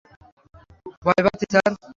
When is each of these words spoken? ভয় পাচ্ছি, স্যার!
ভয় 1.03 1.21
পাচ্ছি, 1.25 1.45
স্যার! 1.51 1.71